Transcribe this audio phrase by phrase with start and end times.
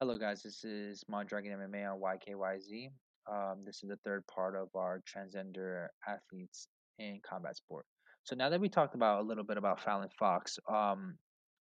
[0.00, 0.42] Hello, guys.
[0.42, 2.90] This is Mondragon MMA on YKYZ.
[3.30, 6.66] Um, this is the third part of our transgender athletes
[6.98, 7.86] in combat sport.
[8.24, 11.16] So now that we talked about a little bit about Fallon Fox um,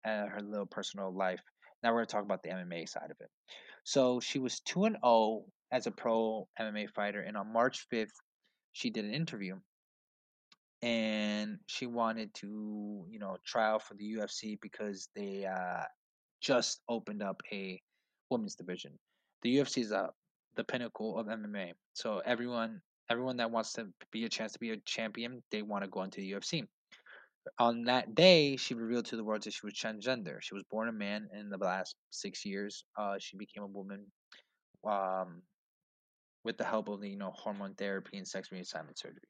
[0.05, 1.41] and her little personal life,
[1.83, 3.29] now we're going to talk about the MMA side of it.
[3.83, 5.43] So she was 2 and 0
[5.73, 8.15] as a pro MMA fighter, and on March 5th,
[8.73, 9.57] she did an interview
[10.81, 15.83] and she wanted to, you know, try out for the UFC because they uh,
[16.41, 17.81] just opened up a
[18.33, 18.93] women's division.
[19.43, 20.09] The UFC is uh,
[20.57, 21.73] the pinnacle of MMA.
[21.95, 25.85] So everyone everyone that wants to be a chance to be a champion, they want
[25.85, 26.65] to go into the UFC.
[27.59, 30.41] On that day, she revealed to the world that she was transgender.
[30.41, 33.67] She was born a man, and in the last six years, uh, she became a
[33.67, 34.07] woman
[34.87, 35.43] um,
[36.45, 39.29] with the help of the you know hormone therapy and sex reassignment surgery.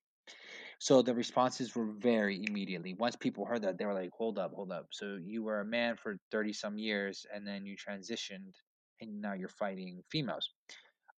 [0.79, 2.95] So the responses were very immediately.
[2.95, 4.89] Once people heard that, they were like, "Hold up, hold up!
[4.93, 8.55] So you were a man for thirty some years, and then you transitioned,
[9.03, 10.49] and now you're fighting females."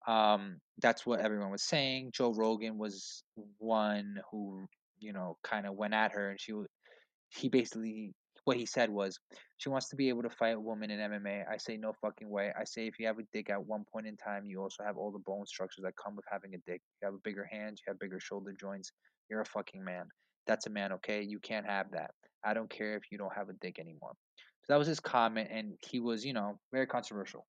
[0.07, 2.11] Um, that's what everyone was saying.
[2.13, 3.23] Joe Rogan was
[3.59, 4.67] one who,
[4.99, 6.53] you know, kind of went at her, and she,
[7.29, 8.13] he basically,
[8.45, 9.19] what he said was,
[9.57, 11.45] she wants to be able to fight a woman in MMA.
[11.51, 12.53] I say no fucking way.
[12.59, 14.99] I say if you have a dick at one point in time, you also have
[14.99, 16.83] all the bone structures that come with having a dick.
[17.01, 18.93] You have a bigger hand, you have bigger shoulder joints.
[19.31, 20.07] You're a fucking man.
[20.47, 21.23] That's a man, okay?
[21.23, 22.11] You can't have that.
[22.45, 24.13] I don't care if you don't have a dick anymore.
[24.65, 27.47] So that was his comment, and he was, you know, very controversial.